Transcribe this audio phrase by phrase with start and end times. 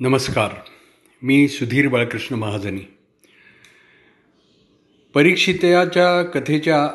[0.00, 0.52] नमस्कार.
[1.22, 2.80] मी सुधीर बाळकृष्ण महाजनी.
[5.14, 6.86] परीक्षितयाच्या कथेच्या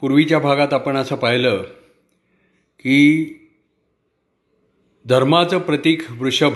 [0.00, 1.62] पूर्वीच्या भागात आपण असं पाहिलं
[2.78, 3.24] की
[5.06, 6.54] धर्माचं प्रतीक वृषभ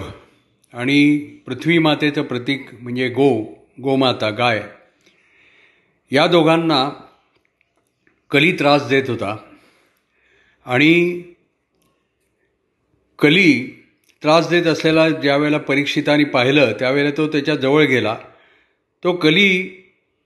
[0.72, 3.44] आणि पृथ्वी मातेचं प्रतीक म्हणजे गो
[3.83, 4.63] गोमाता गाय
[6.10, 6.90] या दोघांना
[8.31, 9.37] कली त्रास देत होता.
[10.67, 11.22] आणि
[13.19, 13.76] कली
[14.22, 18.16] त्रास देत असलेला ज्यावेळेला परीक्षिताने पाहिलं त्यावेळेला तो त्याच्याजवळ गेला.
[19.04, 19.48] तो कली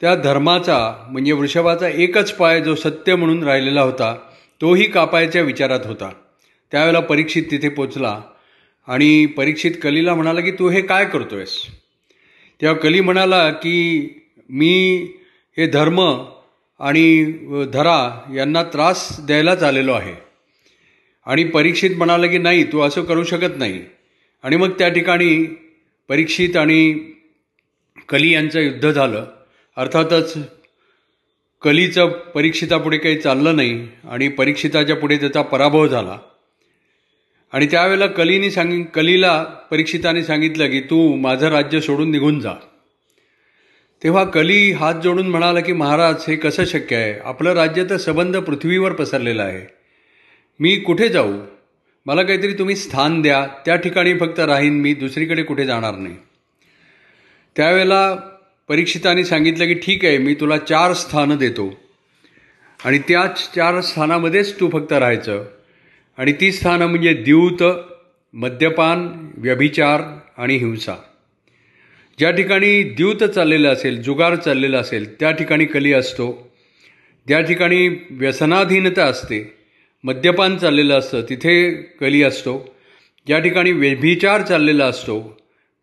[0.01, 0.79] त्या धर्माचा
[1.11, 4.15] म्हणजे वृषभाचा एकच पाय जो सत्य म्हणून राहिलेला होता
[4.61, 6.11] तोही कापायच्या विचारात होता.
[6.73, 8.21] त्यावेळेला परीक्षित तिथे पोचला
[8.89, 11.57] आणि परीक्षित कलीला म्हणाला की तू हे काय करतो आहेस
[12.61, 13.77] तेव्हा कली म्हणाला की
[14.51, 14.73] मी
[15.57, 16.01] हे धर्म
[16.81, 17.23] आणि
[17.73, 17.99] धरा
[18.35, 20.15] यांना त्रास द्यायलाच आलेलो आहे.
[21.27, 23.81] आणि परीक्षित म्हणाला की नाही तू असं करू शकत नाही.
[24.43, 25.45] आणि मग त्या ठिकाणी
[26.09, 26.95] परीक्षित आणि
[28.09, 29.27] कली यांचं युद्ध झालं.
[29.77, 30.35] अर्थातच
[31.63, 36.19] कलीचं परीक्षितापुढे काही चाललं नाही आणि परीक्षिताच्या पुढे त्याचा पराभव झाला.
[37.53, 42.53] आणि त्यावेळेला कलीने सांगित कलीला परीक्षिताने सांगितलं की तू माझं राज्य सोडून निघून जा.
[44.05, 47.15] तेव्हा कली हात जोडून म्हणाला की महाराज हे कसं शक्य आहे?
[47.25, 49.80] आपलं राज्य तर सबंध पृथ्वीवर पसरलेलं आहे.
[50.61, 51.33] मी कुठे जाऊ?
[52.07, 53.47] मला काहीतरी तुम्ही स्थान द्या.
[53.65, 56.15] त्या ठिकाणी फक्त राहीन मी दुसरीकडे कुठे जाणार नाही.
[57.57, 58.17] त्यावेळेला
[58.69, 61.81] परीक्षिताने सांगितलं की ठीक आहे मी तुला चार स्थानं देतो.
[62.85, 65.45] आणि त्याच चार स्थानामध्येच तू फक्त राहायचं.
[66.17, 67.63] आणि ती स्थानं म्हणजे द्यूत
[68.35, 70.03] मद्यपान व्यभिचार
[70.37, 70.95] आणि हिंसा.
[72.19, 76.53] ज्या ठिकाणी द्यूत चाललेलं असेल जुगार चाललेला असेल त्या ठिकाणी कली असतो.
[77.27, 79.60] ज्या ठिकाणी व्यसनाधीनता असते
[80.05, 82.75] मद्यपान चाललेलं असतं तिथे कली असतो.
[83.27, 85.39] ज्या ठिकाणी व्यभिचार चाललेला असतो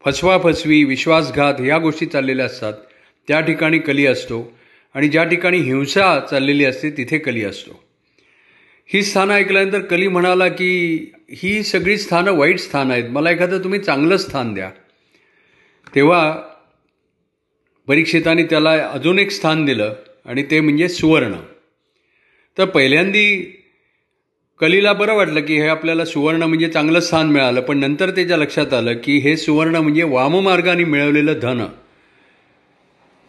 [0.05, 2.73] फसवाफसवी विश्वासघात ह्या गोष्टी चाललेल्या असतात
[3.27, 4.57] त्या ठिकाणी कली असतो.
[4.93, 7.83] आणि ज्या ठिकाणी हिंसा चाललेली असते तिथे कली असतो.
[8.85, 10.99] ही स्थानं ऐकल्यानंतर कली म्हणाला की
[11.31, 13.09] ही सगळी स्थानं वाईट स्थानं आहेत.
[13.09, 14.71] मला एखादं तुम्ही चांगलं स्थान द्या.
[15.95, 16.37] तेव्हा
[17.87, 21.33] परीक्षिताने त्याला अजून एक स्थान दिलं आणि ते म्हणजे सुवर्ण.
[22.57, 23.56] तर पहिल्यांदी
[24.59, 28.73] कलीला बरं वाटलं की हे आपल्याला सुवर्ण म्हणजे चांगलं स्थान मिळालं पण नंतर त्याच्या लक्षात
[28.73, 31.65] आलं की हे सुवर्ण म्हणजे वाममार्गाने मिळवलेलं धन.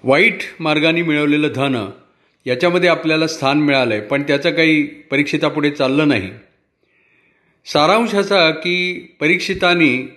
[0.04, 1.90] वाईट मार्गाने मिळवलेलं धन
[2.46, 6.30] याच्यामध्ये आपल्याला स्थान मिळालं आहे पण त्याचं काही परीक्षितापुढे चाललं नाही.
[7.66, 8.76] सारांश असा की
[9.20, 10.08] परीक्षितानी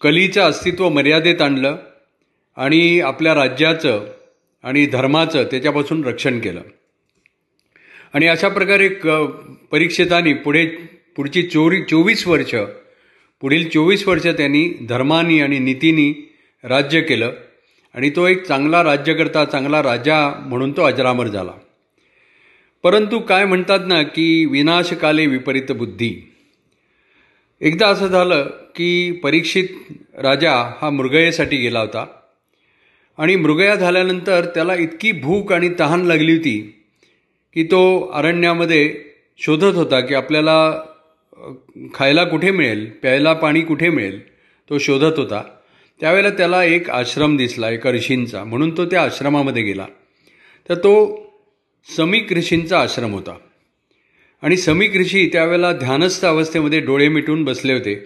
[0.00, 1.76] कलीचं अस्तित्व मर्यादेत आणलं
[2.56, 4.06] आणि आपल्या राज्याचं
[4.62, 6.60] आणि धर्माचं त्याच्यापासून रक्षण केलं.
[8.14, 9.06] आणि अशा प्रकारे क
[9.72, 10.66] परीक्षितांनी पुढे
[11.16, 12.54] पुढची चोरी चोवीस वर्ष
[13.40, 16.34] पुढील चोवीस वर्ष त्यांनी धर्मानी आणि नीतीनी
[16.64, 17.32] राज्य केलं.
[17.94, 21.52] आणि तो एक चांगला राज्यकर्ता चांगला राजा म्हणून तो अजरामर झाला.
[22.82, 26.32] परंतु काय म्हणतात ना की विनाशकाले विपरीत बुद्धी.
[27.60, 28.42] एकदा असं झालं
[28.76, 29.68] की परीक्षित
[30.18, 32.06] राजा हा मृगयेसाठी गेला होता.
[33.18, 36.81] आणि मृगया झाल्यानंतर त्याला इतकी भूक आणि तहान लागली होती
[37.54, 38.94] की तो अरण्यामध्ये
[39.38, 40.82] शोधत होता की आपल्याला
[41.94, 44.20] खायला कुठे मिळेल प्यायला पाणी कुठे मिळेल
[44.70, 45.42] तो शोधत होता.
[46.00, 48.44] त्यावेळेला त्याला एक आश्रम दिसला एक ऋषींचा.
[48.44, 49.86] म्हणून तो त्या आश्रमामध्ये गेला.
[50.68, 50.92] तर तो
[51.96, 53.36] समीक ऋषींचा आश्रम होता.
[54.42, 58.04] आणि समीक ऋषी त्यावेळेला ध्यानस्थ अवस्थेमध्ये डोळे मिटून बसले होते.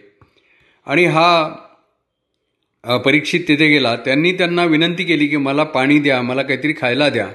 [0.86, 1.48] आणि हा
[3.04, 3.96] परीक्षित तिथे गेला.
[3.96, 7.28] त्यांनी त्यांना विनंती केली की मला पाणी द्या मला काहीतरी खायला द्या.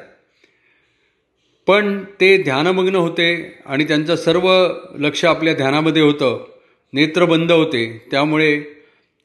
[1.67, 4.67] पण ते ध्यानमग्न होते आणि त्यांचं सर्व
[4.99, 6.47] लक्ष आपल्या ध्यानामध्ये होतं.
[6.93, 8.07] नेत्र बंद होते.
[8.11, 8.61] त्यामुळे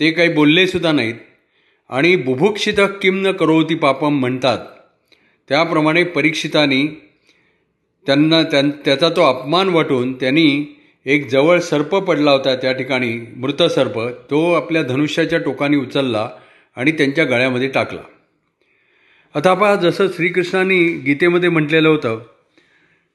[0.01, 1.15] ते काही बोललेसुद्धा नाहीत.
[1.89, 4.59] आणि बुभुक्षित किम न करोती पापम म्हणतात.
[5.49, 6.87] त्याप्रमाणे परीक्षितांनी
[8.07, 10.77] त्यांना त्यां त्याचा तो अपमान वाटून त्यांनी
[11.07, 14.01] एक जवळ सर्प पडला होता त्या ठिकाणी मृत सर्प.
[14.31, 16.31] तो आपल्या धनुष्याच्या टोकाने उचलला
[16.77, 18.01] आणि त्यांच्या गळ्यामध्ये टाकला.
[19.35, 22.19] आता पहा जसं श्रीकृष्णाने गीतेमध्ये म्हटलेलं होतं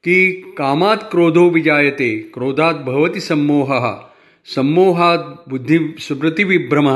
[0.04, 4.00] की कामात क्रोधो विजायते क्रोधात भवती संमोह
[4.54, 6.88] संमोहात बुद्धी स्मृतिविभ्रम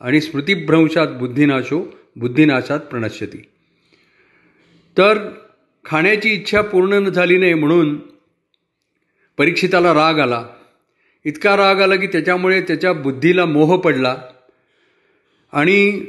[0.00, 3.38] आणि स्मृतिभ्रंशात बुद्धिनाशो बुद्धिनाशात प्रणश्यती.
[4.98, 5.30] तर
[5.84, 7.96] खाण्याची इच्छा पूर्ण न झाली नाही म्हणून
[9.38, 10.44] परीक्षिताला राग आला.
[11.24, 14.16] इतका राग आला की त्याच्यामुळे त्याच्या बुद्धीला मोह पडला
[15.52, 16.00] आणि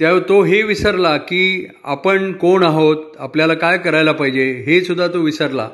[0.00, 2.96] त्या तो हे विसरला की आपण कोण आहोत?
[3.18, 4.52] आपल्याला काय करायला पाहिजे?
[4.52, 5.70] हे सुद्धा तो विसरला.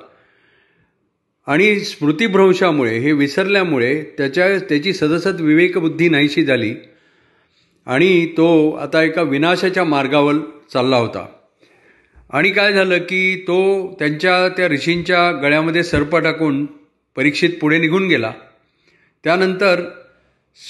[1.47, 6.75] आणि स्मृतिभ्रंशामुळे हे विसरल्यामुळे त्याच्या त्याची सदसत विवेकबुद्धी नाहीशी झाली.
[7.87, 10.35] आणि तो आता एका विनाशाच्या मार्गावर
[10.73, 11.27] चालला होता.
[12.31, 16.67] आणि काय झालं की तो त्यांच्या त्या ऋषींच्या गळ्यामध्ये सर्प टाकून
[17.17, 18.33] परीक्षित पुढे निघून गेला.
[19.25, 19.83] त्यानंतर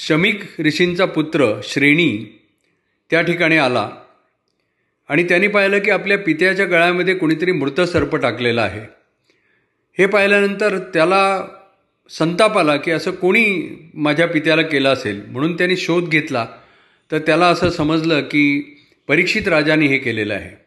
[0.08, 2.35] शमिक ऋषींचा पुत्र श्रेणी
[3.11, 3.91] त्या ठिकाणी आला.
[5.08, 8.81] आणि त्यांनी पाहिलं की आपल्या पित्याच्या गळ्यामध्ये कोणीतरी मृत सर्प टाकलेला आहे.
[9.99, 11.47] हे पाहिल्यानंतर त्याला
[12.11, 15.23] संताप आला की असं कोणी माझ्या पित्याला केलं असेल?
[15.29, 16.47] म्हणून त्यांनी शोध घेतला.
[17.12, 18.76] तर त्याला असं समजलं की
[19.08, 20.64] परीक्षित राजाने हे केलेलं आहे.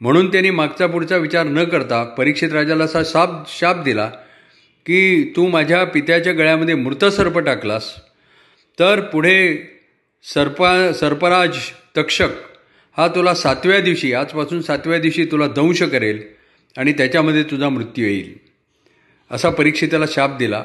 [0.00, 4.10] म्हणून त्यांनी मागचा पुढचा विचार न करता परीक्षित राजाला असा शाप शाप दिला
[4.86, 7.94] की तू माझ्या पित्याच्या गळ्यामध्ये मृत सर्प टाकलास.
[8.78, 9.70] तर पुढे
[10.24, 11.58] सर्पा सर्पराज
[11.96, 12.28] तक्षक
[12.96, 16.22] हा तुला सातव्या दिवशी आजपासून सातव्या दिवशी तुला दंश करेल
[16.76, 18.38] आणि त्याच्यामध्ये तुझा मृत्यू येईल.
[19.30, 20.64] असा परीक्षिताला शाप दिला.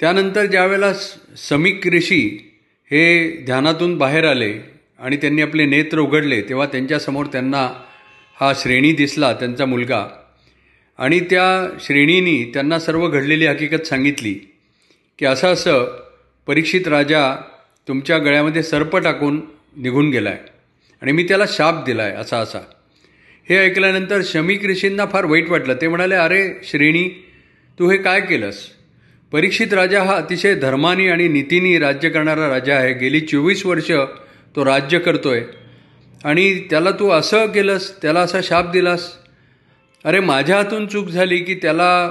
[0.00, 0.92] त्यानंतर ज्यावेळेला
[1.36, 2.52] समीक ऋषी
[2.90, 4.58] हे ध्यानातून बाहेर आले
[4.98, 7.82] आणि त्यांनी आपले नेत्र उघडले तेव्हा त्यांच्यासमोर त्यांना
[8.40, 10.06] हा श्रेणी दिसला त्यांचा मुलगा.
[10.98, 14.34] आणि त्या श्रेणीनी त्यांना सर्व घडलेली हकीकत सांगितली
[15.18, 16.02] की असं असं
[16.46, 17.42] परीक्षित राजा
[17.90, 19.40] तुमच्या गळ्यामध्ये सर्प टाकून
[19.76, 20.38] निघून गेला आहे
[21.02, 22.58] आणि मी त्याला शाप दिला आहे असा असा.
[23.48, 25.74] हे ऐकल्यानंतर शमीक ऋषींना फार वाईट वाटलं.
[25.80, 27.08] ते म्हणाले अरे श्रेणी
[27.78, 28.56] तू हे काय केलंस?
[29.32, 32.92] परीक्षित राजा हा अतिशय धर्मानी आणि नीतीनी राज्य करणारा राजा आहे.
[32.94, 33.90] गेली चोवीस वर्ष
[34.56, 35.42] तो राज्य करतोय.
[36.24, 39.12] आणि त्याला तू असं केलंस त्याला असा शाप दिलास?
[40.04, 42.10] अरे माझ्या हातून चूक झाली की त्याला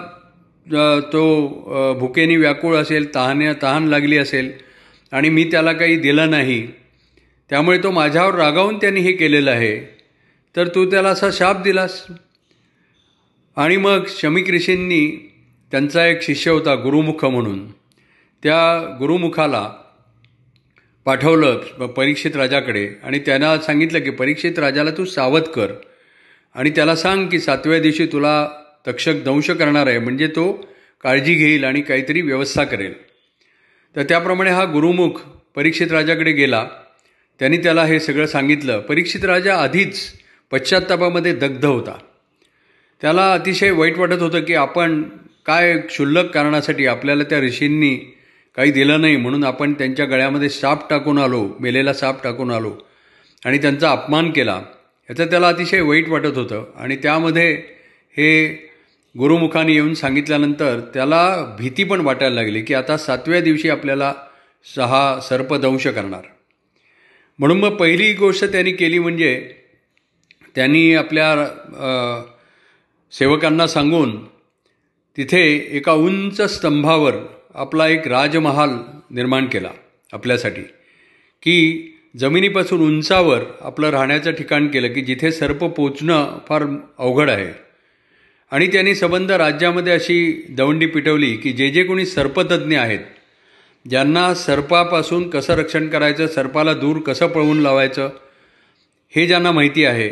[1.13, 4.51] तो भुकेनी व्याकुळ असेल तहाने तहान लागली असेल.
[5.11, 6.67] आणि मी त्याला काही दिलं नाही.
[7.50, 10.00] त्यामुळे तो माझ्यावर रागावून त्यांनी हे केलेलं आहे.
[10.56, 12.06] तर तू त्याला असा शाप दिलास?
[13.56, 15.31] आणि मग शमिक ऋषींनी
[15.71, 17.71] त्यांचा एक शिष्य होता गुरुमुख म्हणून.
[18.44, 19.73] त्या गुरुमुखाला
[21.06, 21.56] पाठवलं
[21.88, 25.71] परीक्षित राजाकडे आणि त्यांना सांगितलं की परीक्षित राजाला तू सावध कर
[26.53, 28.50] आणि त्याला सांग की सातव्या दिवशी तुला
[28.88, 30.00] तक्षक दंश करणार आहे.
[30.00, 30.65] म्हणजे तो
[31.03, 33.08] काळजी घेईल आणि काहीतरी व्यवस्था करेल.
[33.95, 35.21] तर त्याप्रमाणे हा गुरुमुख
[35.56, 36.68] परीक्षित राजाकडे गेला.
[37.39, 38.80] त्यांनी त्याला हे सगळं सांगितलं.
[38.80, 40.12] परीक्षित राजा आधीच
[40.51, 41.97] पश्चात्तापामध्ये दग्ध होता.
[43.01, 45.03] त्याला अतिशय वाईट वाटत होतं की आपण
[45.45, 48.18] काय क्षुल्लक कारणासाठी आपल्याला त्या ऋषींनी
[48.56, 52.77] काही दिलं नाही म्हणून आपण त्यांच्या गळ्यामध्ये साप टाकून आलो मेलेला साप टाकून आलो.
[53.45, 54.62] आणि त्यांचा अपमान केला.
[55.09, 56.65] याचं त्याला अतिशय वाईट वाटत होतं.
[56.75, 57.53] आणि त्यामध्ये
[58.12, 58.69] हे
[59.19, 61.21] गुरुमुखाने येऊन सांगितल्यानंतर त्याला
[61.60, 64.13] भीती पण वाटायला लागली की आता सातव्या दिवशी आपल्याला
[64.75, 66.21] सहा सर्पदंश करणार.
[67.39, 69.54] म्हणून मग पहिली गोष्ट त्यांनी केली म्हणजे
[70.56, 71.27] त्यांनी आपल्या
[73.12, 74.18] सेवकांना सांगून
[75.18, 77.16] तिथे एका उंच स्तंभावर
[77.56, 78.69] आपला एक राजमहाल
[79.12, 79.71] निर्माण केला
[80.13, 80.62] आपल्यासाठी
[81.44, 81.57] की
[82.19, 86.63] जमिनीपासून उंचावर आपलं राहण्याचं ठिकाण केलं की जिथे सर्प पोचणं फार
[87.00, 87.69] अवघड आहे.
[88.51, 92.99] आणि त्यांनी संबंध राज्यामध्ये अशी दवंडी पिटवली की जे जे कोणी सर्पतज्ञ आहेत
[93.89, 98.09] ज्यांना सर्पापासून कसं रक्षण करायचं सर्पाला दूर कसं पळवून लावायचं
[99.15, 100.11] हे ज्यांना माहिती आहे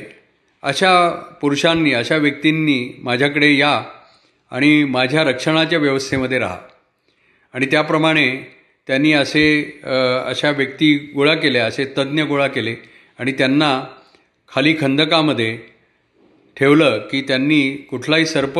[0.63, 1.09] अशा
[1.41, 3.83] पुरुषांनी अशा व्यक्तींनी माझ्याकडे या
[4.51, 6.57] आणि माझ्या रक्षणाच्या व्यवस्थेमध्ये राहा.
[7.53, 8.53] आणि त्याप्रमाणे
[8.87, 9.61] त्यांनी असे
[10.25, 12.75] अशा व्यक्ती गोळा केल्या असे तज्ज्ञ गोळा केले
[13.19, 13.83] आणि त्यांना
[14.56, 15.57] खाली खंदकामध्ये
[16.59, 18.59] ठेवलं की त्यांनी कुठलाही सर्प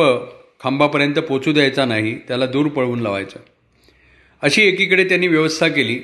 [0.62, 3.38] खांबापर्यंत पोचू द्यायचा नाही त्याला दूर पळवून लावायचं.
[4.42, 6.00] अशी एकीकडे त्यांनी व्यवस्था केली.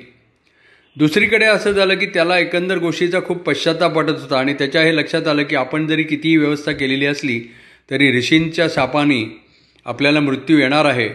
[0.97, 5.29] दुसरीकडे असं झालं की त्याला एकंदर गोष्टीचा खूप पश्चाताप वाटत होता आणि त्याच्या हे लक्षात
[5.29, 7.41] आलं की आपण जरी कितीही व्यवस्था केलेली असली
[7.91, 9.41] तरी ऋषींच्या सापानी
[9.85, 11.09] आपल्याला मृत्यू येणार आहे.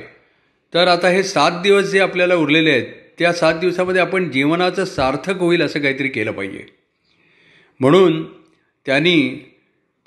[0.74, 2.86] तर आता हे सात दिवस जे आपल्याला उरलेले आहेत
[3.19, 6.65] त्या सात दिवसामध्ये आपण जीवनाचं सार्थक होईल असं काहीतरी केलं पाहिजे.
[7.79, 8.24] म्हणून
[8.86, 9.45] त्यांनी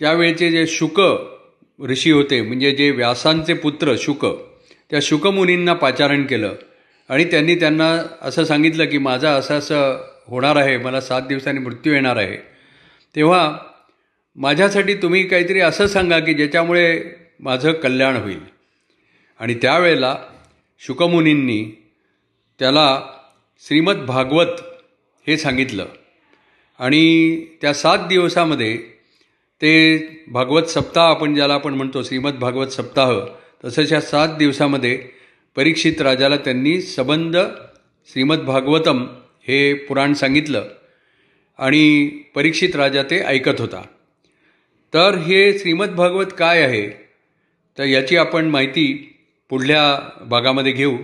[0.03, 1.01] त्यावेळचे जे शुक
[1.83, 4.27] ऋषी होते म्हणजे जे व्यासांचे पुत्र शुक
[4.91, 6.55] त्या शुकमुनींना पाचारण केलं.
[7.09, 11.93] आणि त्यांनी त्यांना असं सांगितलं की माझा असं असं होणार आहे मला सात दिवसांनी मृत्यू
[11.93, 12.37] येणार आहे.
[13.17, 13.59] तेव्हा
[14.37, 17.03] माझ्यासाठी तुम्ही काहीतरी असं सांगा की ज्याच्यामुळे
[17.41, 18.41] माझं कल्याण होईल.
[19.41, 20.19] आणि त्यावेळेला
[20.79, 21.93] शुकमुनींनी
[22.59, 23.03] त्याला
[23.67, 24.61] श्रीमद भागवत
[25.27, 25.87] हे सांगितलं.
[26.79, 29.02] आणि त्या सात दिवसामध्ये
[29.63, 33.13] ते भागवत सप्ताह आपण ज्याला आपण म्हणतो श्रीमद भागवत सप्ताह
[33.65, 34.97] तसंच ह्या सात दिवसामध्ये
[35.57, 37.37] परीक्षित राजाला त्यांनी सबंध
[38.09, 39.07] श्रीमद भागवतम
[39.49, 40.65] हे पुराण सांगितलं
[41.59, 43.83] आणि परीक्षित राजा ते ऐकत होता.
[44.95, 46.89] तर हे श्रीमद भागवत काय आहे?
[47.79, 49.17] तर याची आपण माहिती
[49.51, 50.97] पुढल्या भागामध्ये घेऊ.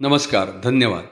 [0.00, 1.04] नमस्कार धन्यवाद.